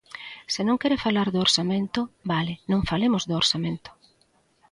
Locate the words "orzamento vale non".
1.47-2.87